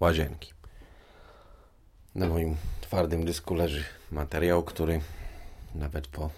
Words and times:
Łazienki. 0.00 0.52
Na 2.14 2.28
moim 2.28 2.56
twardym 2.80 3.24
dysku 3.24 3.54
leży 3.54 3.84
materiał, 4.10 4.62
który 4.62 5.00
nawet 5.74 6.06
po 6.06 6.30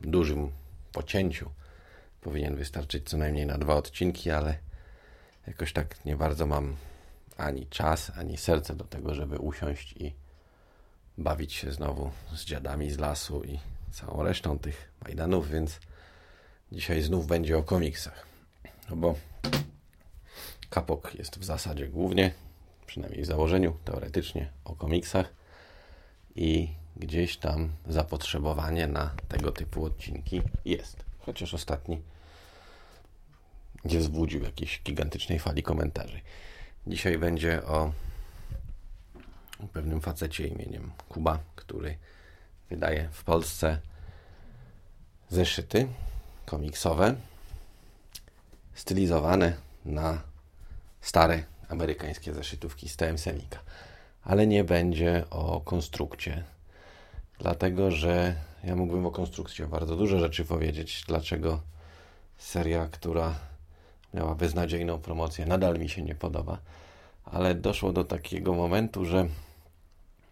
dużym 0.00 0.50
pocięciu 0.92 1.50
powinien 2.20 2.56
wystarczyć 2.56 3.08
co 3.08 3.16
najmniej 3.16 3.46
na 3.46 3.58
dwa 3.58 3.74
odcinki, 3.74 4.30
ale 4.30 4.58
jakoś 5.46 5.72
tak 5.72 6.04
nie 6.04 6.16
bardzo 6.16 6.46
mam 6.46 6.76
ani 7.36 7.66
czas, 7.66 8.12
ani 8.16 8.36
serce 8.36 8.74
do 8.74 8.84
tego, 8.84 9.14
żeby 9.14 9.38
usiąść 9.38 9.92
i 9.92 10.14
bawić 11.18 11.52
się 11.52 11.72
znowu 11.72 12.10
z 12.34 12.44
dziadami 12.44 12.90
z 12.90 12.98
lasu 12.98 13.44
i 13.44 13.58
całą 13.92 14.22
resztą 14.22 14.58
tych 14.58 14.92
majdanów, 15.04 15.50
więc 15.50 15.80
dzisiaj 16.72 17.02
znów 17.02 17.26
będzie 17.26 17.58
o 17.58 17.62
komiksach. 17.62 18.26
No 18.90 18.96
bo 18.96 19.14
kapok 20.70 21.14
jest 21.14 21.38
w 21.38 21.44
zasadzie 21.44 21.88
głównie, 21.88 22.32
przynajmniej 22.86 23.22
w 23.22 23.26
założeniu, 23.26 23.76
teoretycznie 23.84 24.52
o 24.64 24.74
komiksach 24.74 25.32
i 26.36 26.68
gdzieś 26.96 27.36
tam 27.36 27.72
zapotrzebowanie 27.88 28.86
na 28.86 29.14
tego 29.28 29.52
typu 29.52 29.84
odcinki 29.84 30.42
jest. 30.64 31.04
Chociaż 31.18 31.54
ostatni 31.54 32.02
nie 33.84 33.98
wzbudził 33.98 34.42
jakiejś 34.42 34.82
gigantycznej 34.82 35.38
fali 35.38 35.62
komentarzy. 35.62 36.20
Dzisiaj 36.86 37.18
będzie 37.18 37.64
o 37.64 37.92
pewnym 39.72 40.00
facecie 40.00 40.46
imieniem 40.46 40.92
Kuba, 41.08 41.38
który 41.56 41.98
wydaje 42.70 43.08
w 43.12 43.24
Polsce 43.24 43.80
zeszyty 45.28 45.88
komiksowe 46.46 47.14
stylizowane 48.74 49.56
na 49.84 50.22
stare 51.06 51.44
amerykańskie 51.68 52.34
zeszytówki 52.34 52.88
z 52.88 52.96
TM 52.96 53.18
Semika. 53.18 53.58
Ale 54.22 54.46
nie 54.46 54.64
będzie 54.64 55.24
o 55.30 55.60
konstrukcie, 55.60 56.44
dlatego 57.38 57.90
że 57.90 58.34
ja 58.64 58.76
mógłbym 58.76 59.06
o 59.06 59.10
konstrukcji 59.10 59.66
bardzo 59.66 59.96
dużo 59.96 60.18
rzeczy 60.18 60.44
powiedzieć, 60.44 61.04
dlaczego 61.08 61.60
seria, 62.38 62.88
która 62.88 63.34
miała 64.14 64.34
beznadziejną 64.34 64.98
promocję, 64.98 65.46
nadal 65.46 65.78
mi 65.78 65.88
się 65.88 66.02
nie 66.02 66.14
podoba, 66.14 66.58
ale 67.24 67.54
doszło 67.54 67.92
do 67.92 68.04
takiego 68.04 68.54
momentu, 68.54 69.04
że 69.04 69.28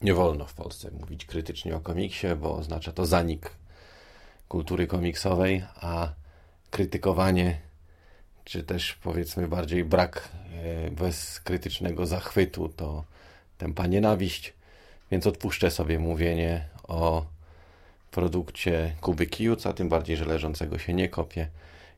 nie 0.02 0.14
wolno 0.14 0.44
w 0.44 0.54
Polsce 0.54 0.90
mówić 1.00 1.24
krytycznie 1.24 1.76
o 1.76 1.80
komiksie, 1.80 2.26
bo 2.40 2.56
oznacza 2.56 2.92
to 2.92 3.06
zanik 3.06 3.50
kultury 4.48 4.86
komiksowej, 4.86 5.64
a 5.80 6.08
krytykowanie, 6.70 7.60
czy 8.44 8.62
też 8.62 8.94
powiedzmy 8.94 9.48
bardziej 9.48 9.84
brak 9.84 10.28
e, 10.62 10.90
bezkrytycznego 10.90 12.06
zachwytu, 12.06 12.68
to 12.68 13.04
tempa 13.58 13.86
nienawiść, 13.86 14.52
więc 15.10 15.26
odpuszczę 15.26 15.70
sobie 15.70 15.98
mówienie 15.98 16.68
o 16.88 17.26
produkcie 18.10 18.94
Kuby 19.00 19.26
Kijuca, 19.26 19.72
tym 19.72 19.88
bardziej, 19.88 20.16
że 20.16 20.24
leżącego 20.24 20.78
się 20.78 20.94
nie 20.94 21.08
kopie. 21.08 21.48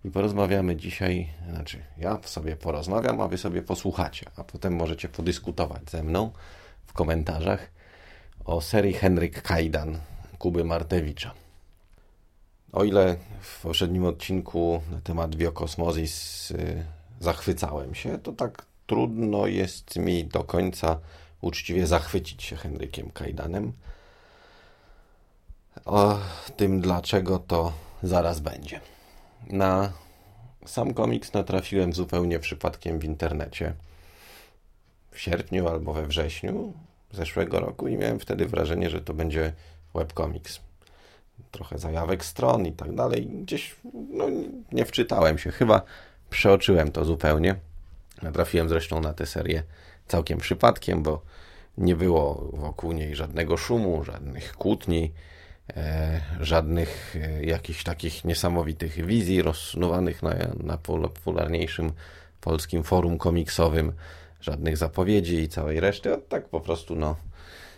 I 0.05 0.11
porozmawiamy 0.11 0.77
dzisiaj, 0.77 1.29
znaczy 1.51 1.79
ja 1.99 2.19
sobie 2.25 2.57
porozmawiam, 2.57 3.21
a 3.21 3.29
wy 3.29 3.39
sobie 3.39 3.63
posłuchacie, 3.63 4.27
a 4.37 4.45
potem 4.45 4.77
możecie 4.77 5.09
podyskutować 5.09 5.91
ze 5.91 6.03
mną 6.03 6.31
w 6.87 6.93
komentarzach 6.93 7.71
o 8.45 8.61
serii 8.61 8.93
Henryk 8.93 9.43
Kajdan 9.43 9.99
Kuby 10.39 10.65
Martewicza. 10.65 11.46
O 12.77 12.85
ile 12.85 13.17
w 13.41 13.63
poprzednim 13.63 14.05
odcinku 14.05 14.83
na 14.91 15.01
temat 15.01 15.37
Biokosmozis 15.37 16.51
y, 16.51 16.85
zachwycałem 17.21 17.95
się, 17.95 18.19
to 18.19 18.33
tak 18.33 18.67
trudno 18.87 19.47
jest 19.47 19.97
mi 19.97 20.25
do 20.25 20.45
końca 20.45 20.99
uczciwie 21.41 21.87
zachwycić 21.87 22.43
się 22.43 22.57
Henrykiem 22.57 23.11
Kajdanem. 23.11 23.73
O 25.85 26.19
tym 26.57 26.81
dlaczego 26.81 27.39
to 27.39 27.73
zaraz 28.03 28.41
będzie. 28.41 28.81
Na 29.51 29.93
sam 30.67 30.95
komiks 30.95 31.33
natrafiłem 31.33 31.93
zupełnie 31.93 32.39
przypadkiem 32.39 32.99
w 32.99 33.05
internecie 33.05 33.75
w 35.11 35.21
sierpniu 35.21 35.69
albo 35.69 35.93
we 35.93 36.07
wrześniu 36.07 36.73
zeszłego 37.13 37.61
roku 37.61 37.89
i 37.89 37.97
miałem 37.97 38.21
wtedy 38.21 38.47
wrażenie, 38.47 38.91
że 38.91 39.01
to 39.01 39.15
będzie 39.15 39.53
webcomics. 39.95 40.66
Trochę 41.57 41.79
zajawek 41.79 42.25
stron 42.25 42.67
i 42.67 42.73
tak 42.73 42.95
dalej. 42.95 43.27
Gdzieś 43.27 43.77
no, 44.11 44.25
nie 44.73 44.85
wczytałem 44.85 45.39
się, 45.39 45.51
chyba 45.51 45.83
przeoczyłem 46.31 46.93
to 46.93 47.05
zupełnie. 47.05 47.57
Natrafiłem 48.23 48.69
zresztą 48.69 49.01
na 49.01 49.13
tę 49.13 49.27
serię 49.27 49.63
całkiem 50.07 50.39
przypadkiem, 50.39 51.03
bo 51.03 51.23
nie 51.79 51.97
było 51.97 52.51
wokół 52.53 52.93
niej 52.93 53.17
żadnego 53.17 53.57
szumu, 53.57 54.05
żadnych 54.05 54.53
kłótni, 54.53 55.13
e, 55.77 56.21
żadnych 56.41 57.17
e, 57.17 57.45
jakichś 57.45 57.85
takich 57.85 58.25
niesamowitych 58.25 59.07
wizji 59.07 59.43
rozsunowanych 59.43 60.23
na, 60.23 60.35
na 60.63 60.79
popularniejszym 60.79 61.93
polskim 62.41 62.83
forum 62.83 63.19
komiksowym 63.19 63.93
żadnych 64.41 64.77
zapowiedzi 64.77 65.35
i 65.35 65.49
całej 65.49 65.81
reszty. 65.81 66.15
A 66.15 66.17
tak 66.17 66.49
po 66.49 66.61
prostu, 66.61 66.97
no, 66.97 67.17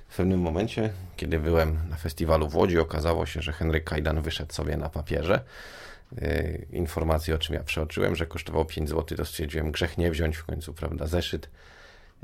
w 0.08 0.16
pewnym 0.16 0.41
momencie, 0.41 0.92
kiedy 1.16 1.38
byłem 1.38 1.78
na 1.91 1.96
festiwalu 1.96 2.48
w 2.48 2.56
Łodzi, 2.56 2.78
okazało 2.78 3.26
się, 3.26 3.42
że 3.42 3.52
Henryk 3.52 3.84
Kajdan 3.84 4.22
wyszedł 4.22 4.52
sobie 4.52 4.76
na 4.76 4.88
papierze. 4.88 5.44
Yy, 6.12 6.66
informacje, 6.72 7.34
o 7.34 7.38
czym 7.38 7.54
ja 7.54 7.64
przeoczyłem, 7.64 8.16
że 8.16 8.26
kosztował 8.26 8.64
5 8.64 8.88
zł, 8.88 9.18
to 9.18 9.24
stwierdziłem 9.24 9.72
grzech 9.72 9.98
nie 9.98 10.10
wziąć 10.10 10.36
w 10.36 10.44
końcu, 10.44 10.74
prawda, 10.74 11.06
zeszyt. 11.06 11.50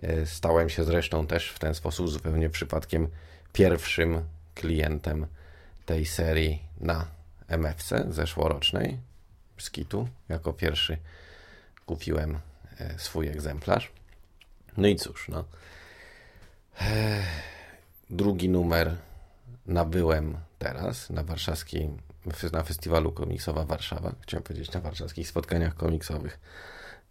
Yy, 0.02 0.26
stałem 0.26 0.68
się 0.68 0.84
zresztą 0.84 1.26
też 1.26 1.50
w 1.50 1.58
ten 1.58 1.74
sposób 1.74 2.10
zupełnie 2.10 2.50
przypadkiem 2.50 3.08
pierwszym 3.52 4.22
klientem 4.54 5.26
tej 5.86 6.06
serii 6.06 6.62
na 6.80 7.06
MFC 7.48 8.06
zeszłorocznej, 8.08 8.98
Skitu. 9.58 10.08
Jako 10.28 10.52
pierwszy 10.52 10.98
kupiłem 11.86 12.38
yy, 12.80 12.98
swój 12.98 13.28
egzemplarz. 13.28 13.92
No 14.76 14.88
i 14.88 14.96
cóż, 14.96 15.28
no. 15.28 15.44
Drugi 18.10 18.48
numer 18.48 18.96
nabyłem 19.66 20.36
teraz 20.58 21.10
na 21.10 21.22
warszawskiej, 21.22 21.90
na 22.52 22.62
festiwalu 22.62 23.12
komiksowa 23.12 23.64
Warszawa. 23.64 24.14
Chciałem 24.20 24.42
powiedzieć 24.42 24.72
na 24.72 24.80
warszawskich 24.80 25.28
spotkaniach 25.28 25.74
komiksowych, 25.74 26.40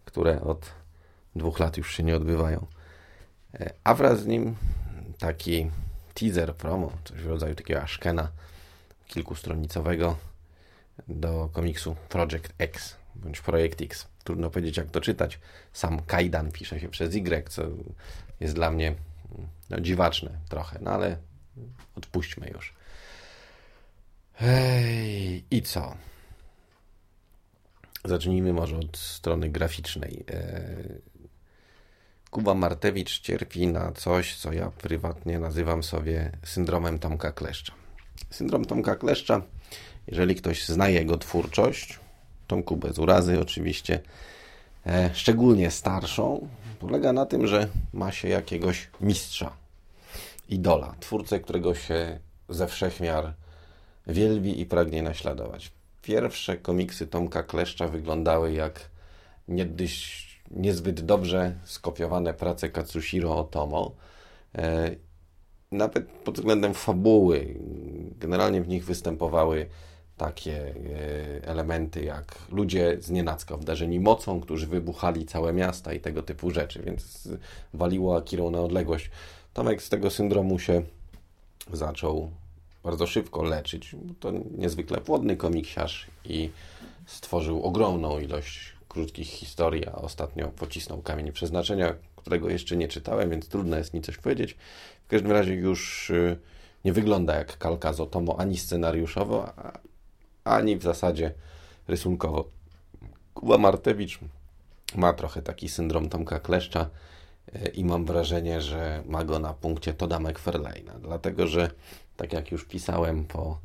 które 0.04 0.40
od 0.40 0.70
dwóch 1.36 1.58
lat 1.58 1.76
już 1.76 1.94
się 1.94 2.02
nie 2.02 2.16
odbywają. 2.16 2.66
A 3.84 3.94
wraz 3.94 4.20
z 4.20 4.26
nim 4.26 4.56
taki 5.18 5.70
teaser 6.14 6.54
promo, 6.54 6.92
coś 7.04 7.22
w 7.22 7.26
rodzaju 7.26 7.54
takiego 7.54 7.82
aszkena 7.82 8.28
kilkustronicowego 9.06 10.16
do 11.08 11.48
komiksu 11.52 11.96
Project 12.08 12.52
X 12.58 12.96
bądź 13.14 13.40
Projekt 13.40 13.82
X. 13.82 14.06
Trudno 14.24 14.50
powiedzieć, 14.50 14.76
jak 14.76 14.90
to 14.90 15.00
czytać. 15.00 15.38
Sam 15.72 16.02
Kajdan 16.02 16.52
pisze 16.52 16.80
się 16.80 16.88
przez 16.88 17.14
Y, 17.14 17.48
co 17.48 17.62
jest 18.40 18.54
dla 18.54 18.70
mnie 18.70 18.94
no, 19.70 19.80
dziwaczne 19.80 20.30
trochę, 20.48 20.78
no 20.82 20.90
ale 20.90 21.16
odpuśćmy 21.96 22.50
już. 22.54 22.74
Hej, 24.34 25.44
i 25.50 25.62
co? 25.62 25.96
Zacznijmy 28.04 28.52
może 28.52 28.78
od 28.78 28.98
strony 28.98 29.48
graficznej. 29.50 30.24
E, 30.30 30.64
Kuba 32.30 32.54
Martewicz 32.54 33.20
cierpi 33.20 33.66
na 33.66 33.92
coś, 33.92 34.36
co 34.36 34.52
ja 34.52 34.70
prywatnie 34.70 35.38
nazywam 35.38 35.82
sobie 35.82 36.30
syndromem 36.44 36.98
Tomka 36.98 37.32
Kleszcza. 37.32 37.72
Syndrom 38.30 38.64
Tomka 38.64 38.96
Kleszcza, 38.96 39.42
jeżeli 40.06 40.34
ktoś 40.34 40.66
zna 40.66 40.88
jego 40.88 41.18
twórczość, 41.18 41.98
Tomku 42.46 42.76
bez 42.76 42.98
urazy 42.98 43.40
oczywiście, 43.40 44.00
szczególnie 45.12 45.70
starszą, 45.70 46.48
polega 46.80 47.12
na 47.12 47.26
tym, 47.26 47.46
że 47.46 47.68
ma 47.92 48.12
się 48.12 48.28
jakiegoś 48.28 48.90
mistrza, 49.00 49.56
idola, 50.48 50.94
twórcę, 51.00 51.40
którego 51.40 51.74
się 51.74 52.18
ze 52.48 52.66
wszechmiar 52.66 53.34
wielbi 54.06 54.60
i 54.60 54.66
pragnie 54.66 55.02
naśladować. 55.02 55.72
Pierwsze 56.02 56.56
komiksy 56.56 57.06
Tomka 57.06 57.42
Kleszcza 57.42 57.88
wyglądały 57.88 58.52
jak 58.52 58.90
niegdyś 59.48 60.24
niezbyt 60.50 61.00
dobrze 61.00 61.54
skopiowane 61.64 62.34
prace 62.34 62.68
Katsushiro 62.68 63.38
Otomo. 63.38 63.92
E, 64.54 64.90
nawet 65.72 66.06
pod 66.06 66.34
względem 66.34 66.74
fabuły. 66.74 67.54
Generalnie 68.18 68.62
w 68.62 68.68
nich 68.68 68.84
występowały 68.84 69.66
takie 70.16 70.74
e, 71.42 71.48
elementy 71.48 72.04
jak 72.04 72.38
ludzie 72.50 72.96
z 73.00 73.10
nienacka 73.10 73.54
obdarzeni 73.54 74.00
mocą, 74.00 74.40
którzy 74.40 74.66
wybuchali 74.66 75.26
całe 75.26 75.52
miasta 75.52 75.92
i 75.92 76.00
tego 76.00 76.22
typu 76.22 76.50
rzeczy, 76.50 76.82
więc 76.82 77.28
waliło 77.74 78.16
Akirą 78.16 78.50
na 78.50 78.60
odległość. 78.60 79.10
Tomek 79.54 79.82
z 79.82 79.88
tego 79.88 80.10
syndromu 80.10 80.58
się 80.58 80.82
zaczął 81.72 82.30
bardzo 82.84 83.06
szybko 83.06 83.42
leczyć. 83.42 83.96
To 84.20 84.32
niezwykle 84.58 85.00
płodny 85.00 85.36
komiksiarz 85.36 86.06
i 86.24 86.50
stworzył 87.06 87.62
ogromną 87.62 88.18
ilość 88.18 88.72
krótkich 88.88 89.28
historii, 89.28 89.86
a 89.86 89.92
ostatnio 89.92 90.48
pocisnął 90.48 91.02
Kamień 91.02 91.32
Przeznaczenia, 91.32 91.94
którego 92.16 92.48
jeszcze 92.50 92.76
nie 92.76 92.88
czytałem, 92.88 93.30
więc 93.30 93.48
trudno 93.48 93.76
jest 93.76 93.94
mi 93.94 94.02
coś 94.02 94.16
powiedzieć. 94.16 94.56
W 95.04 95.08
każdym 95.08 95.32
razie 95.32 95.54
już 95.54 96.10
y, 96.10 96.38
nie 96.84 96.92
wygląda 96.92 97.36
jak 97.36 97.58
kalka 97.58 97.92
z 97.92 98.00
Otomo 98.00 98.40
ani 98.40 98.56
scenariuszowo, 98.56 99.52
ani 100.44 100.76
w 100.76 100.82
zasadzie 100.82 101.34
rysunkowo. 101.88 102.48
Kuba 103.34 103.58
Martewicz 103.58 104.18
ma 104.96 105.12
trochę 105.12 105.42
taki 105.42 105.68
syndrom 105.68 106.08
Tomka 106.08 106.40
Kleszcza 106.40 106.90
y, 107.56 107.68
i 107.68 107.84
mam 107.84 108.04
wrażenie, 108.04 108.60
że 108.60 109.02
ma 109.06 109.24
go 109.24 109.38
na 109.38 109.54
punkcie 109.54 109.94
Toda 109.94 110.18
McFarlane'a, 110.18 111.00
dlatego 111.00 111.46
że 111.46 111.70
tak 112.16 112.32
jak 112.32 112.50
już 112.50 112.64
pisałem 112.64 113.24
po 113.24 113.58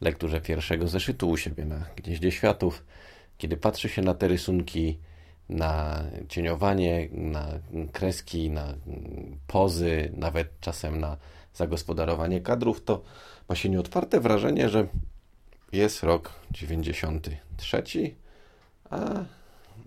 lekturze 0.00 0.40
pierwszego 0.40 0.88
zeszytu 0.88 1.30
u 1.30 1.36
siebie 1.36 1.64
na 1.64 1.84
Gnieździe 1.96 2.32
Światów, 2.32 2.84
kiedy 3.38 3.56
patrzy 3.56 3.88
się 3.88 4.02
na 4.02 4.14
te 4.14 4.28
rysunki, 4.28 4.98
na 5.48 6.04
cieniowanie, 6.28 7.08
na 7.12 7.48
kreski, 7.92 8.50
na 8.50 8.74
pozy, 9.46 10.12
nawet 10.16 10.60
czasem 10.60 11.00
na 11.00 11.16
zagospodarowanie 11.54 12.40
kadrów, 12.40 12.84
to 12.84 13.02
ma 13.48 13.54
się 13.54 13.68
nieotwarte 13.68 14.20
wrażenie, 14.20 14.68
że 14.68 14.86
jest 15.72 16.02
rok 16.02 16.32
93, 16.50 18.14
a 18.90 19.24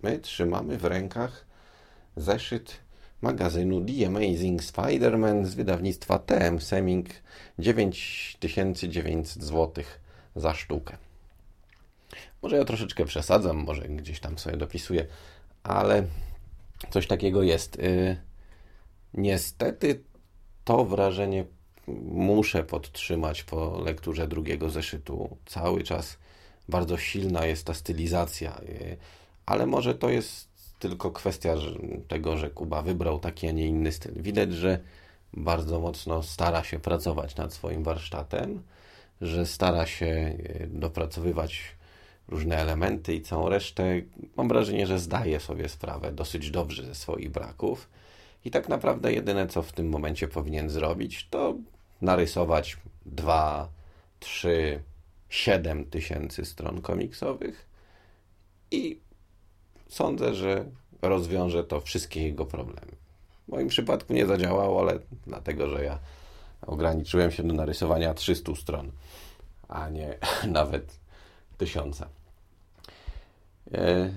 my 0.03 0.19
trzymamy 0.19 0.77
w 0.77 0.85
rękach 0.85 1.45
zeszyt 2.15 2.77
magazynu 3.21 3.85
The 3.85 4.07
Amazing 4.07 4.61
Spider-Man 4.61 5.45
z 5.45 5.55
wydawnictwa 5.55 6.19
TM 6.19 6.61
Seming 6.61 7.09
9900 7.59 9.43
zł 9.43 9.83
za 10.35 10.53
sztukę. 10.53 10.97
Może 12.41 12.57
ja 12.57 12.65
troszeczkę 12.65 13.05
przesadzam, 13.05 13.57
może 13.57 13.81
gdzieś 13.81 14.19
tam 14.19 14.37
sobie 14.37 14.57
dopisuję, 14.57 15.07
ale 15.63 16.03
coś 16.89 17.07
takiego 17.07 17.43
jest. 17.43 17.75
Y, 17.75 18.17
niestety 19.13 20.03
to 20.63 20.85
wrażenie 20.85 21.45
muszę 22.11 22.63
podtrzymać 22.63 23.43
po 23.43 23.81
lekturze 23.85 24.27
drugiego 24.27 24.69
zeszytu. 24.69 25.37
Cały 25.45 25.83
czas 25.83 26.17
bardzo 26.69 26.97
silna 26.97 27.45
jest 27.45 27.65
ta 27.65 27.73
stylizacja, 27.73 28.61
y, 28.61 28.97
ale 29.45 29.65
może 29.65 29.95
to 29.95 30.09
jest 30.09 30.47
tylko 30.79 31.11
kwestia 31.11 31.55
tego, 32.07 32.37
że 32.37 32.49
Kuba 32.49 32.81
wybrał 32.81 33.19
taki, 33.19 33.47
a 33.47 33.51
nie 33.51 33.67
inny 33.67 33.91
styl. 33.91 34.13
Widać, 34.21 34.53
że 34.53 34.79
bardzo 35.33 35.79
mocno 35.79 36.23
stara 36.23 36.63
się 36.63 36.79
pracować 36.79 37.35
nad 37.35 37.53
swoim 37.53 37.83
warsztatem, 37.83 38.63
że 39.21 39.45
stara 39.45 39.85
się 39.85 40.05
y, 40.05 40.69
dopracowywać 40.71 41.77
różne 42.27 42.57
elementy 42.57 43.13
i 43.13 43.21
całą 43.21 43.49
resztę, 43.49 44.01
mam 44.37 44.47
wrażenie, 44.47 44.87
że 44.87 44.99
zdaje 44.99 45.39
sobie 45.39 45.69
sprawę 45.69 46.11
dosyć 46.11 46.51
dobrze 46.51 46.85
ze 46.85 46.95
swoich 46.95 47.31
braków. 47.31 47.89
I 48.45 48.51
tak 48.51 48.69
naprawdę 48.69 49.13
jedyne, 49.13 49.47
co 49.47 49.61
w 49.61 49.71
tym 49.71 49.89
momencie 49.89 50.27
powinien 50.27 50.69
zrobić, 50.69 51.27
to 51.29 51.55
narysować 52.01 52.77
2, 53.05 53.69
3, 54.19 54.83
7 55.29 55.85
tysięcy 55.85 56.45
stron 56.45 56.81
komiksowych 56.81 57.67
i 58.71 58.99
sądzę, 59.89 60.33
że 60.33 60.65
rozwiąże 61.01 61.63
to 61.63 61.81
wszystkie 61.81 62.23
jego 62.23 62.45
problemy. 62.45 62.91
W 63.47 63.51
moim 63.51 63.67
przypadku 63.67 64.13
nie 64.13 64.25
zadziałało, 64.25 64.81
ale 64.81 64.99
dlatego, 65.25 65.69
że 65.69 65.83
ja 65.83 65.99
ograniczyłem 66.61 67.31
się 67.31 67.43
do 67.43 67.53
narysowania 67.53 68.13
300 68.13 68.55
stron, 68.55 68.91
a 69.67 69.89
nie 69.89 70.17
nawet 70.47 70.99
tysiąca. 71.57 72.09
E, 73.73 74.09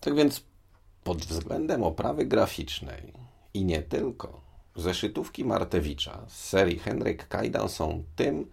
tak 0.00 0.14
więc 0.14 0.44
pod 1.04 1.18
względem 1.18 1.82
oprawy 1.82 2.26
graficznej 2.26 3.12
i 3.54 3.64
nie 3.64 3.82
tylko, 3.82 4.40
zeszytówki 4.76 5.44
Martewicza 5.44 6.24
z 6.28 6.48
serii 6.48 6.78
Henryk 6.78 7.28
Kajdan 7.28 7.68
są 7.68 8.04
tym, 8.16 8.46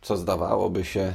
co 0.00 0.16
zdawałoby 0.16 0.84
się, 0.84 1.14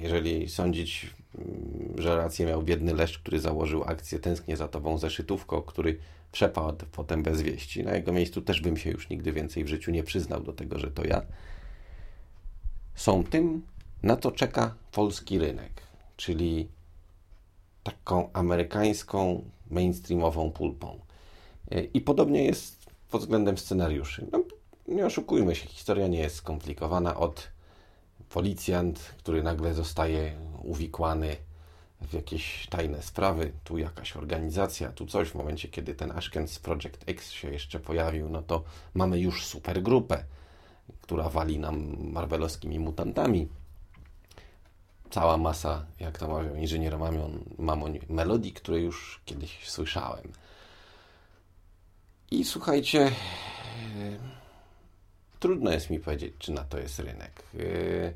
jeżeli 0.00 0.48
sądzić, 0.48 1.10
mm, 1.38 1.94
że 1.98 2.16
rację 2.16 2.46
miał 2.46 2.62
biedny 2.62 2.94
Leszcz, 2.94 3.18
który 3.18 3.40
założył 3.40 3.84
akcję 3.84 4.18
Tęsknię 4.18 4.56
za 4.56 4.68
Tobą 4.68 4.98
zeszytówką, 4.98 5.62
który 5.62 5.98
przepadł 6.32 6.86
potem 6.92 7.22
bez 7.22 7.42
wieści. 7.42 7.84
Na 7.84 7.94
jego 7.94 8.12
miejscu 8.12 8.42
też 8.42 8.60
bym 8.60 8.76
się 8.76 8.90
już 8.90 9.08
nigdy 9.08 9.32
więcej 9.32 9.64
w 9.64 9.68
życiu 9.68 9.90
nie 9.90 10.02
przyznał 10.02 10.42
do 10.42 10.52
tego, 10.52 10.78
że 10.78 10.90
to 10.90 11.04
ja. 11.04 11.22
Są 12.94 13.24
tym, 13.24 13.62
na 14.02 14.16
co 14.16 14.32
czeka 14.32 14.74
polski 14.92 15.38
rynek 15.38 15.84
czyli 16.16 16.68
taką 17.82 18.32
amerykańską, 18.32 19.50
mainstreamową 19.70 20.50
pulpą. 20.50 21.00
I 21.94 22.00
podobnie 22.00 22.44
jest 22.44 22.86
pod 23.10 23.20
względem 23.20 23.58
scenariuszy. 23.58 24.26
No, 24.32 24.42
nie 24.88 25.06
oszukujmy 25.06 25.54
się, 25.54 25.68
historia 25.68 26.08
nie 26.08 26.18
jest 26.18 26.36
skomplikowana 26.36 27.16
od 27.16 27.48
policjant, 28.28 28.98
który 28.98 29.42
nagle 29.42 29.74
zostaje 29.74 30.38
uwikłany 30.62 31.36
w 32.00 32.12
jakieś 32.14 32.66
tajne 32.70 33.02
sprawy, 33.02 33.52
tu 33.64 33.78
jakaś 33.78 34.16
organizacja, 34.16 34.92
tu 34.92 35.06
coś. 35.06 35.28
W 35.28 35.34
momencie, 35.34 35.68
kiedy 35.68 35.94
ten 35.94 36.12
Ashkens 36.12 36.58
Project 36.58 37.04
X 37.06 37.30
się 37.30 37.50
jeszcze 37.50 37.80
pojawił, 37.80 38.28
no 38.28 38.42
to 38.42 38.64
mamy 38.94 39.20
już 39.20 39.46
supergrupę, 39.46 40.24
która 41.00 41.28
wali 41.28 41.58
nam 41.58 41.96
marvelowskimi 42.12 42.78
mutantami 42.78 43.48
cała 45.10 45.36
masa, 45.36 45.86
jak 46.00 46.18
to 46.18 46.28
mawiał 46.28 46.56
inżynier 46.56 46.98
Mamion, 46.98 47.44
Mamoń, 47.58 47.98
melodii, 48.08 48.52
które 48.52 48.80
już 48.80 49.20
kiedyś 49.24 49.70
słyszałem. 49.70 50.32
I 52.34 52.44
słuchajcie, 52.44 53.00
e, 53.00 53.12
trudno 55.40 55.70
jest 55.70 55.90
mi 55.90 56.00
powiedzieć, 56.00 56.34
czy 56.38 56.52
na 56.52 56.64
to 56.64 56.78
jest 56.78 56.98
rynek. 56.98 57.42
E, 57.58 58.12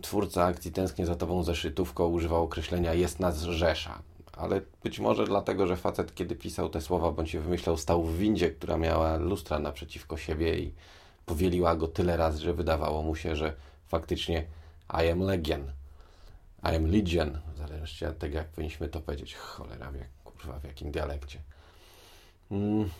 twórca 0.00 0.44
akcji 0.44 0.72
Tęsknię 0.72 1.06
za 1.06 1.16
Tobą 1.16 1.42
zeszytówką 1.42 2.06
używał 2.06 2.44
określenia 2.44 2.94
jest 2.94 3.20
nas 3.20 3.42
rzesza. 3.42 4.02
Ale 4.36 4.60
być 4.82 5.00
może 5.00 5.24
dlatego, 5.24 5.66
że 5.66 5.76
facet, 5.76 6.14
kiedy 6.14 6.36
pisał 6.36 6.68
te 6.68 6.80
słowa, 6.80 7.12
bądź 7.12 7.34
je 7.34 7.40
wymyślał, 7.40 7.76
stał 7.76 8.02
w 8.02 8.18
windzie, 8.18 8.50
która 8.50 8.76
miała 8.76 9.16
lustra 9.16 9.58
naprzeciwko 9.58 10.16
siebie 10.16 10.58
i 10.58 10.74
powieliła 11.26 11.76
go 11.76 11.88
tyle 11.88 12.16
razy, 12.16 12.42
że 12.42 12.54
wydawało 12.54 13.02
mu 13.02 13.16
się, 13.16 13.36
że 13.36 13.54
faktycznie 13.88 14.44
i 15.04 15.08
am 15.08 15.20
Legion. 15.20 15.72
I 16.62 16.76
am 16.76 16.86
Legion. 16.86 17.40
W 17.54 17.58
zależności 17.58 18.06
od 18.06 18.18
tego, 18.18 18.36
jak 18.36 18.48
powinniśmy 18.48 18.88
to 18.88 19.00
powiedzieć. 19.00 19.34
Cholera 19.34 19.92
kurwa, 20.24 20.58
w 20.58 20.64
jakim 20.64 20.90
dialekcie. 20.90 21.38
Mm, 22.52 22.90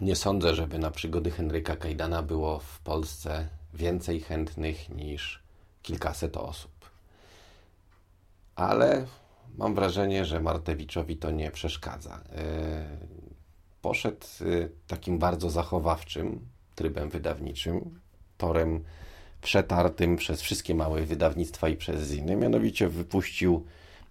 nie 0.00 0.16
sądzę, 0.16 0.54
żeby 0.54 0.78
na 0.78 0.90
przygody 0.90 1.30
Henryka 1.30 1.76
Kajdana 1.76 2.22
było 2.22 2.58
w 2.58 2.80
Polsce 2.80 3.48
więcej 3.74 4.20
chętnych 4.20 4.88
niż 4.88 5.42
kilkaset 5.82 6.36
osób. 6.36 6.90
Ale 8.56 9.06
mam 9.58 9.74
wrażenie, 9.74 10.24
że 10.24 10.40
Martewiczowi 10.40 11.16
to 11.16 11.30
nie 11.30 11.50
przeszkadza. 11.50 12.20
E, 12.36 12.98
poszedł 13.82 14.26
e, 14.40 14.68
takim 14.86 15.18
bardzo 15.18 15.50
zachowawczym 15.50 16.40
trybem 16.74 17.10
wydawniczym, 17.10 18.00
torem 18.36 18.84
przetartym 19.40 20.16
przez 20.16 20.42
wszystkie 20.42 20.74
małe 20.74 21.02
wydawnictwa 21.02 21.68
i 21.68 21.76
przez 21.76 22.10
ziny. 22.10 22.36
Mianowicie 22.36 22.88
wypuścił, 22.88 23.66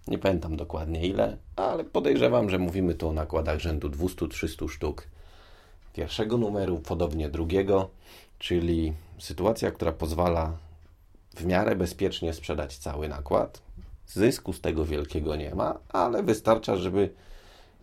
nie 0.08 0.18
pamiętam 0.18 0.56
dokładnie 0.56 1.06
ile, 1.06 1.36
ale 1.56 1.84
podejrzewam, 1.84 2.50
że 2.50 2.58
mówimy 2.58 2.94
tu 2.94 3.08
o 3.08 3.12
nakładach 3.12 3.58
rzędu 3.58 3.88
200-300 3.88 4.68
sztuk 4.68 5.06
pierwszego 5.92 6.36
numeru, 6.36 6.78
podobnie 6.78 7.28
drugiego, 7.28 7.90
czyli 8.38 8.92
sytuacja, 9.18 9.70
która 9.70 9.92
pozwala 9.92 10.56
w 11.36 11.44
miarę 11.44 11.76
bezpiecznie 11.76 12.32
sprzedać 12.32 12.78
cały 12.78 13.08
nakład. 13.08 13.62
Zysku 14.06 14.52
z 14.52 14.60
tego 14.60 14.84
wielkiego 14.84 15.36
nie 15.36 15.54
ma, 15.54 15.78
ale 15.88 16.22
wystarcza, 16.22 16.76
żeby 16.76 17.10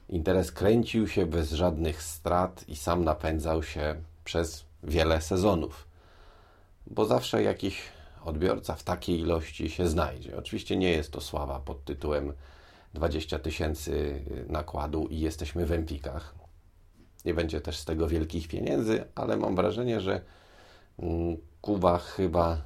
interes 0.09 0.51
kręcił 0.51 1.07
się 1.07 1.25
bez 1.25 1.51
żadnych 1.51 2.03
strat 2.03 2.65
i 2.67 2.75
sam 2.75 3.03
napędzał 3.03 3.63
się 3.63 3.95
przez 4.23 4.65
wiele 4.83 5.21
sezonów 5.21 5.91
bo 6.87 7.05
zawsze 7.05 7.43
jakiś 7.43 7.81
odbiorca 8.23 8.75
w 8.75 8.83
takiej 8.83 9.19
ilości 9.19 9.69
się 9.69 9.87
znajdzie. 9.87 10.37
Oczywiście 10.37 10.77
nie 10.77 10.89
jest 10.89 11.11
to 11.11 11.21
sława 11.21 11.59
pod 11.59 11.85
tytułem 11.85 12.33
20 12.93 13.39
tysięcy 13.39 14.25
nakładu 14.47 15.07
i 15.07 15.19
jesteśmy 15.19 15.65
w 15.65 15.71
Empikach. 15.71 16.35
Nie 17.25 17.33
będzie 17.33 17.61
też 17.61 17.77
z 17.77 17.85
tego 17.85 18.07
wielkich 18.07 18.47
pieniędzy, 18.47 19.03
ale 19.15 19.37
mam 19.37 19.55
wrażenie, 19.55 20.01
że 20.01 20.21
mm, 20.99 21.37
Kuba 21.61 21.97
chyba 21.97 22.61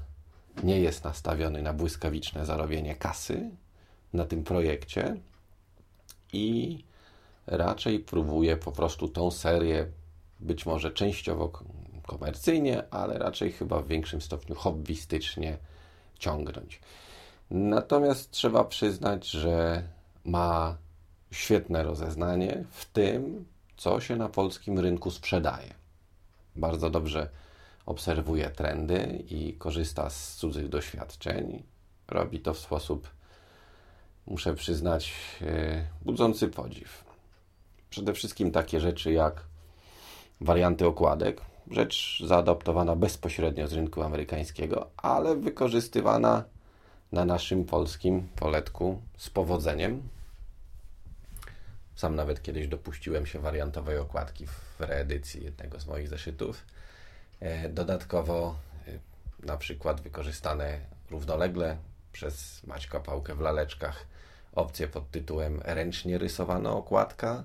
nie 0.63 0.79
jest 0.79 1.03
nastawiony 1.03 1.61
na 1.61 1.73
błyskawiczne 1.73 2.45
zarobienie 2.45 2.95
kasy 2.95 3.49
na 4.13 4.25
tym 4.25 4.43
projekcie 4.43 5.17
i 6.33 6.83
raczej 7.47 7.99
próbuje 7.99 8.57
po 8.57 8.71
prostu 8.71 9.07
tą 9.07 9.31
serię 9.31 9.87
być 10.39 10.65
może 10.65 10.91
częściowo 10.91 11.51
komercyjnie, 12.05 12.83
ale 12.91 13.17
raczej 13.17 13.51
chyba 13.51 13.81
w 13.81 13.87
większym 13.87 14.21
stopniu 14.21 14.55
hobbystycznie 14.55 15.57
ciągnąć. 16.19 16.79
Natomiast 17.51 18.31
trzeba 18.31 18.63
przyznać, 18.63 19.27
że 19.27 19.83
ma 20.25 20.77
świetne 21.31 21.83
rozeznanie 21.83 22.63
w 22.71 22.85
tym, 22.85 23.45
co 23.77 23.99
się 23.99 24.15
na 24.15 24.29
polskim 24.29 24.79
rynku 24.79 25.11
sprzedaje. 25.11 25.73
Bardzo 26.55 26.89
dobrze 26.89 27.29
obserwuje 27.85 28.49
trendy 28.49 29.23
i 29.29 29.53
korzysta 29.53 30.09
z 30.09 30.35
cudzych 30.35 30.69
doświadczeń. 30.69 31.63
Robi 32.07 32.39
to 32.39 32.53
w 32.53 32.59
sposób, 32.59 33.09
muszę 34.27 34.55
przyznać, 34.55 35.13
e, 35.41 35.85
budzący 36.01 36.47
podziw. 36.47 37.05
Przede 37.89 38.13
wszystkim 38.13 38.51
takie 38.51 38.79
rzeczy 38.79 39.11
jak 39.11 39.43
warianty 40.41 40.87
okładek, 40.87 41.41
rzecz 41.71 42.23
zaadoptowana 42.25 42.95
bezpośrednio 42.95 43.67
z 43.67 43.73
rynku 43.73 44.03
amerykańskiego, 44.03 44.89
ale 44.97 45.35
wykorzystywana 45.35 46.43
na 47.11 47.25
naszym 47.25 47.65
polskim 47.65 48.27
poletku 48.35 49.01
z 49.17 49.29
powodzeniem. 49.29 50.01
Sam 51.95 52.15
nawet 52.15 52.41
kiedyś 52.41 52.67
dopuściłem 52.67 53.25
się 53.25 53.39
wariantowej 53.39 53.97
okładki 53.97 54.47
w 54.47 54.79
reedycji 54.79 55.43
jednego 55.43 55.79
z 55.79 55.87
moich 55.87 56.07
zeszytów. 56.07 56.65
E, 57.39 57.69
dodatkowo 57.69 58.55
e, 58.87 59.45
na 59.45 59.57
przykład 59.57 60.01
wykorzystane 60.01 60.79
równolegle 61.11 61.77
przez 62.11 62.63
Maćka 62.63 62.99
Pałkę 62.99 63.35
w 63.35 63.39
laleczkach 63.39 64.05
opcje 64.55 64.87
pod 64.87 65.11
tytułem 65.11 65.61
ręcznie 65.63 66.17
rysowana 66.17 66.71
okładka. 66.71 67.43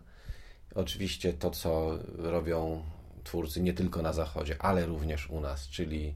Oczywiście 0.74 1.32
to, 1.32 1.50
co 1.50 1.98
robią 2.18 2.82
twórcy 3.30 3.60
nie 3.60 3.75
tylko 3.75 4.02
na 4.02 4.12
zachodzie, 4.12 4.56
ale 4.58 4.87
również 4.87 5.30
u 5.30 5.40
nas, 5.40 5.68
czyli 5.68 6.14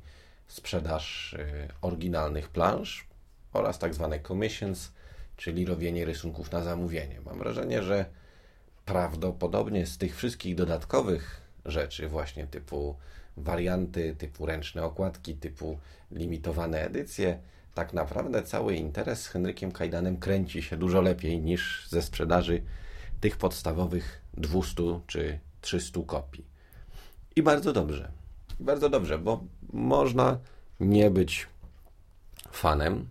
sprzedaż 0.49 1.35
e, 1.35 1.69
oryginalnych 1.81 2.49
plansz 2.49 3.07
oraz 3.53 3.79
tak 3.79 3.95
zwane 3.95 4.21
commissions, 4.21 4.93
czyli 5.37 5.65
robienie 5.65 6.05
rysunków 6.05 6.53
na 6.53 6.63
zamówienie. 6.63 7.21
Mam 7.27 7.39
wrażenie, 7.39 7.83
że 7.83 8.05
prawdopodobnie 8.85 9.87
z 9.87 9.99
tych 9.99 10.17
wszystkich 10.17 10.55
dodatkowych 10.55 11.41
rzeczy, 11.65 12.09
właśnie 12.09 12.47
typu 12.47 12.97
warianty, 13.37 14.15
typu 14.19 14.47
ręczne 14.47 14.83
okładki, 14.85 15.35
typu 15.35 15.79
limitowane 16.11 16.83
edycje, 16.85 17.39
tak 17.75 17.93
naprawdę 17.93 18.43
cały 18.43 18.75
interes 18.75 19.23
z 19.23 19.29
Henrykiem 19.29 19.73
Kajdanem 19.73 20.17
kręci 20.17 20.63
się 20.63 20.77
dużo 20.77 21.01
lepiej 21.01 21.41
niż 21.41 21.89
ze 21.89 22.03
sprzedaży 22.03 22.63
tych 23.21 23.37
podstawowych 23.37 24.23
200 24.37 25.01
czy 25.07 25.39
300 25.61 26.01
kopii. 26.07 26.54
I 27.37 27.43
bardzo 27.43 27.73
dobrze. 27.73 28.13
Bardzo 28.61 28.89
dobrze, 28.89 29.19
bo 29.19 29.45
można 29.73 30.39
nie 30.81 31.11
być 31.11 31.47
fanem, 32.53 33.09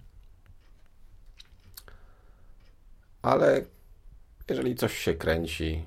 ale 3.22 3.62
jeżeli 4.50 4.76
coś 4.76 4.98
się 4.98 5.14
kręci, 5.14 5.86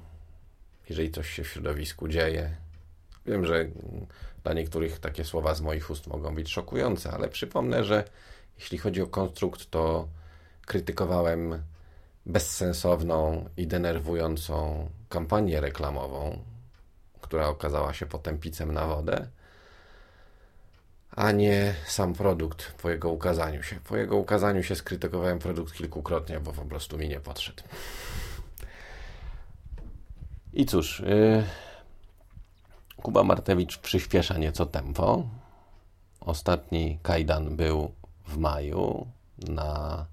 jeżeli 0.88 1.11
coś 1.11 1.31
się 1.31 1.45
w 1.45 1.49
środowisku 1.49 2.09
dzieje, 2.09 2.57
wiem, 3.26 3.47
że 3.47 3.66
dla 4.45 4.52
niektórych 4.52 4.99
takie 4.99 5.25
słowa 5.25 5.55
z 5.55 5.61
moich 5.61 5.90
ust 5.90 6.07
mogą 6.07 6.35
być 6.35 6.49
szokujące, 6.49 7.11
ale 7.11 7.28
przypomnę, 7.28 7.85
że 7.85 8.05
jeśli 8.59 8.78
chodzi 8.78 9.02
o 9.02 9.07
konstrukt, 9.07 9.71
to 9.71 10.09
krytykowałem 10.66 11.62
bezsensowną 12.26 13.49
i 13.57 13.66
denerwującą 13.66 14.88
kampanię 15.09 15.61
reklamową, 15.61 16.38
która 17.26 17.49
okazała 17.49 17.95
się 17.95 18.06
potem 18.06 18.38
picem 18.38 18.73
na 18.73 18.87
wodę, 18.87 19.28
a 21.11 21.33
nie 21.33 21.75
sam 21.87 22.14
produkt 22.14 22.73
po 22.83 22.90
jego 22.90 23.11
ukazaniu 23.11 23.62
się. 23.62 23.76
Po 23.88 23.97
jego 23.97 24.16
ukazaniu 24.16 24.62
się 24.62 24.75
skrytykowałem 24.75 25.38
produkt 25.38 25.75
kilkukrotnie, 25.75 26.40
bo 26.40 26.52
po 26.52 26.64
prostu 26.64 26.99
mi 26.99 27.09
nie 27.09 27.21
podszedł. 27.21 27.62
I 30.52 30.66
cóż, 30.66 31.00
yy, 31.00 31.45
Kuba 32.97 33.23
Martewicz 33.23 33.78
przyspiesza 33.78 34.38
nieco 34.38 34.66
tempo. 34.66 35.25
Ostatni 36.21 36.99
kajdan 37.02 37.56
był 37.56 37.92
w 38.26 38.37
maju 38.37 39.06
na 39.38 40.06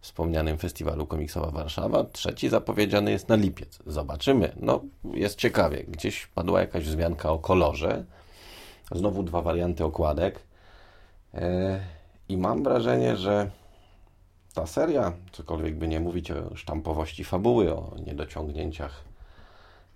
wspomnianym 0.00 0.58
festiwalu 0.58 1.06
komiksowa 1.06 1.50
Warszawa. 1.50 2.04
Trzeci 2.04 2.48
zapowiedziany 2.48 3.10
jest 3.10 3.28
na 3.28 3.36
lipiec. 3.36 3.78
Zobaczymy. 3.86 4.52
No, 4.56 4.80
jest 5.04 5.38
ciekawie. 5.38 5.84
Gdzieś 5.84 6.26
padła 6.26 6.60
jakaś 6.60 6.84
wzmianka 6.84 7.30
o 7.30 7.38
kolorze. 7.38 8.04
Znowu 8.92 9.22
dwa 9.22 9.42
warianty 9.42 9.84
okładek. 9.84 10.40
E, 11.34 11.80
I 12.28 12.36
mam 12.36 12.62
wrażenie, 12.62 13.16
że 13.16 13.50
ta 14.54 14.66
seria, 14.66 15.12
cokolwiek 15.32 15.78
by 15.78 15.88
nie 15.88 16.00
mówić 16.00 16.30
o 16.30 16.56
sztampowości 16.56 17.24
fabuły, 17.24 17.74
o 17.74 17.94
niedociągnięciach 18.06 19.04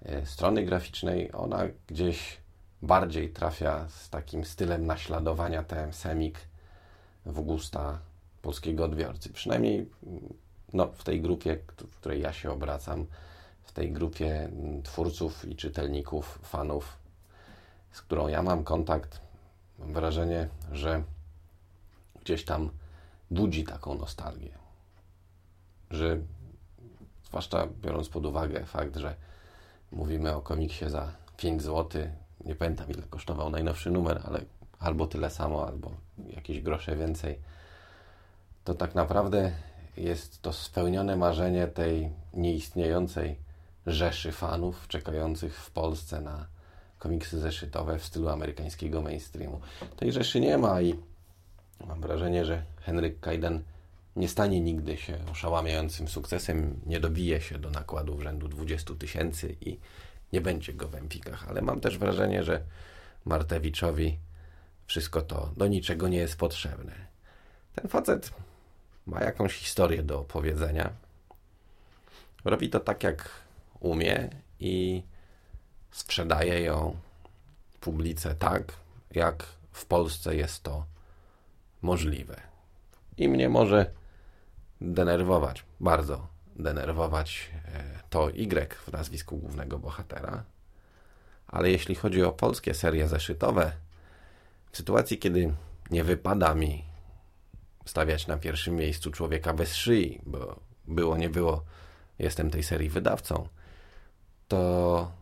e, 0.02 0.26
strony 0.26 0.62
graficznej, 0.62 1.32
ona 1.32 1.62
gdzieś 1.86 2.36
bardziej 2.82 3.30
trafia 3.30 3.88
z 3.88 4.10
takim 4.10 4.44
stylem 4.44 4.86
naśladowania 4.86 5.62
TM 5.62 5.92
Semik 5.92 6.38
w 7.26 7.40
gusta 7.40 7.98
polskiego 8.44 8.84
odbiorcy. 8.84 9.32
Przynajmniej 9.32 9.90
no, 10.72 10.86
w 10.86 11.04
tej 11.04 11.20
grupie, 11.20 11.58
w 11.90 11.96
której 11.96 12.20
ja 12.20 12.32
się 12.32 12.50
obracam, 12.50 13.06
w 13.62 13.72
tej 13.72 13.92
grupie 13.92 14.50
twórców 14.82 15.44
i 15.44 15.56
czytelników, 15.56 16.38
fanów, 16.42 16.96
z 17.92 18.02
którą 18.02 18.28
ja 18.28 18.42
mam 18.42 18.64
kontakt, 18.64 19.20
mam 19.78 19.92
wrażenie, 19.92 20.48
że 20.72 21.02
gdzieś 22.22 22.44
tam 22.44 22.70
budzi 23.30 23.64
taką 23.64 23.94
nostalgię. 23.94 24.58
Że 25.90 26.18
zwłaszcza 27.24 27.68
biorąc 27.82 28.08
pod 28.08 28.26
uwagę 28.26 28.66
fakt, 28.66 28.96
że 28.96 29.14
mówimy 29.92 30.34
o 30.34 30.40
komiksie 30.40 30.90
za 30.90 31.12
5 31.36 31.62
zł, 31.62 32.02
nie 32.44 32.54
pamiętam 32.54 32.90
ile 32.90 33.02
kosztował 33.02 33.50
najnowszy 33.50 33.90
numer, 33.90 34.20
ale 34.24 34.40
albo 34.78 35.06
tyle 35.06 35.30
samo, 35.30 35.66
albo 35.66 35.90
jakieś 36.36 36.60
grosze 36.60 36.96
więcej 36.96 37.38
to 38.64 38.74
tak 38.74 38.94
naprawdę 38.94 39.52
jest 39.96 40.42
to 40.42 40.52
spełnione 40.52 41.16
marzenie 41.16 41.66
tej 41.66 42.10
nieistniejącej 42.34 43.36
rzeszy 43.86 44.32
fanów 44.32 44.88
czekających 44.88 45.56
w 45.56 45.70
Polsce 45.70 46.20
na 46.20 46.46
komiksy 46.98 47.38
zeszytowe 47.38 47.98
w 47.98 48.04
stylu 48.04 48.28
amerykańskiego 48.28 49.02
mainstreamu. 49.02 49.60
Tej 49.96 50.12
rzeszy 50.12 50.40
nie 50.40 50.58
ma 50.58 50.82
i 50.82 50.94
mam 51.86 52.00
wrażenie, 52.00 52.44
że 52.44 52.62
Henryk 52.80 53.20
Kajdan 53.20 53.62
nie 54.16 54.28
stanie 54.28 54.60
nigdy 54.60 54.96
się 54.96 55.18
oszałamiającym 55.32 56.08
sukcesem, 56.08 56.80
nie 56.86 57.00
dobije 57.00 57.40
się 57.40 57.58
do 57.58 57.70
nakładu 57.70 58.16
w 58.16 58.22
rzędu 58.22 58.48
20 58.48 58.94
tysięcy 58.94 59.56
i 59.60 59.78
nie 60.32 60.40
będzie 60.40 60.72
go 60.72 60.88
w 60.88 60.94
Empikach, 60.94 61.48
ale 61.48 61.62
mam 61.62 61.80
też 61.80 61.98
wrażenie, 61.98 62.44
że 62.44 62.60
Martewiczowi 63.24 64.18
wszystko 64.86 65.22
to 65.22 65.50
do 65.56 65.66
niczego 65.66 66.08
nie 66.08 66.18
jest 66.18 66.36
potrzebne. 66.36 66.92
Ten 67.74 67.88
facet 67.88 68.30
ma 69.06 69.20
jakąś 69.20 69.54
historię 69.54 70.02
do 70.02 70.20
opowiedzenia. 70.20 70.90
Robi 72.44 72.70
to 72.70 72.80
tak, 72.80 73.02
jak 73.02 73.30
umie 73.80 74.28
i 74.60 75.02
sprzedaje 75.90 76.60
ją 76.60 76.96
publice 77.80 78.34
tak, 78.34 78.72
jak 79.10 79.46
w 79.72 79.86
Polsce 79.86 80.36
jest 80.36 80.62
to 80.62 80.86
możliwe. 81.82 82.40
I 83.16 83.28
mnie 83.28 83.48
może 83.48 83.90
denerwować, 84.80 85.64
bardzo 85.80 86.26
denerwować 86.56 87.50
e, 87.74 87.84
to 88.10 88.30
Y 88.30 88.74
w 88.74 88.92
nazwisku 88.92 89.36
głównego 89.36 89.78
bohatera. 89.78 90.44
Ale 91.46 91.70
jeśli 91.70 91.94
chodzi 91.94 92.22
o 92.22 92.32
polskie 92.32 92.74
serie 92.74 93.08
zeszytowe, 93.08 93.72
w 94.72 94.76
sytuacji, 94.76 95.18
kiedy 95.18 95.54
nie 95.90 96.04
wypada 96.04 96.54
mi 96.54 96.84
stawiać 97.84 98.26
na 98.26 98.36
pierwszym 98.36 98.76
miejscu 98.76 99.10
człowieka 99.10 99.52
bez 99.52 99.74
szyi, 99.74 100.20
bo 100.26 100.60
było, 100.86 101.16
nie 101.16 101.28
było, 101.30 101.64
jestem 102.18 102.50
tej 102.50 102.62
serii 102.62 102.88
wydawcą, 102.88 103.48
to 104.48 105.12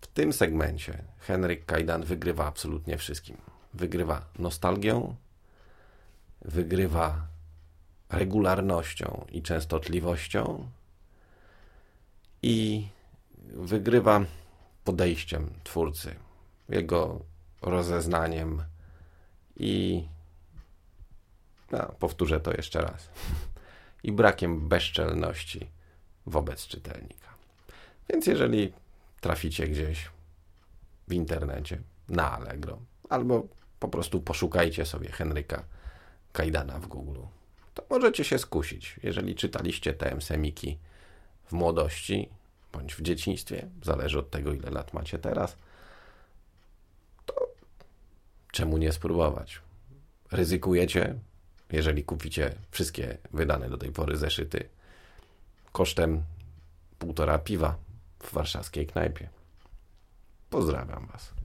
w 0.00 0.06
tym 0.06 0.32
segmencie 0.32 1.04
Henryk 1.18 1.66
Kajdan 1.66 2.04
wygrywa 2.04 2.46
absolutnie 2.46 2.98
wszystkim. 2.98 3.36
Wygrywa 3.74 4.24
nostalgią, 4.38 5.14
wygrywa 6.42 7.26
regularnością 8.08 9.26
i 9.32 9.42
częstotliwością 9.42 10.68
i 12.42 12.88
wygrywa 13.52 14.20
podejściem 14.84 15.50
twórcy, 15.64 16.14
jego 16.68 17.20
rozeznaniem 17.62 18.62
i 19.56 20.04
no, 21.70 21.94
powtórzę 21.98 22.40
to 22.40 22.52
jeszcze 22.52 22.80
raz. 22.80 23.08
I 24.02 24.12
brakiem 24.12 24.68
bezczelności 24.68 25.70
wobec 26.26 26.66
czytelnika. 26.66 27.28
Więc 28.08 28.26
jeżeli 28.26 28.72
traficie 29.20 29.68
gdzieś 29.68 30.10
w 31.08 31.12
internecie 31.12 31.78
na 32.08 32.32
Allegro, 32.32 32.78
albo 33.08 33.46
po 33.80 33.88
prostu 33.88 34.20
poszukajcie 34.20 34.86
sobie 34.86 35.08
Henryka 35.08 35.64
Kajdana 36.32 36.78
w 36.78 36.86
Google, 36.86 37.20
to 37.74 37.84
możecie 37.90 38.24
się 38.24 38.38
skusić. 38.38 38.96
Jeżeli 39.02 39.34
czytaliście 39.34 39.94
te 39.94 40.20
semiki 40.20 40.78
w 41.46 41.52
młodości 41.52 42.28
bądź 42.72 42.94
w 42.94 43.02
dzieciństwie, 43.02 43.68
zależy 43.82 44.18
od 44.18 44.30
tego, 44.30 44.52
ile 44.52 44.70
lat 44.70 44.94
macie 44.94 45.18
teraz, 45.18 45.56
to 47.26 47.34
czemu 48.52 48.78
nie 48.78 48.92
spróbować? 48.92 49.60
Ryzykujecie, 50.30 51.18
jeżeli 51.72 52.04
kupicie 52.04 52.54
wszystkie 52.70 53.18
wydane 53.32 53.70
do 53.70 53.78
tej 53.78 53.92
pory 53.92 54.16
zeszyty 54.16 54.68
kosztem 55.72 56.22
półtora 56.98 57.38
piwa 57.38 57.76
w 58.22 58.32
warszawskiej 58.32 58.86
knajpie. 58.86 59.28
Pozdrawiam 60.50 61.06
Was. 61.06 61.39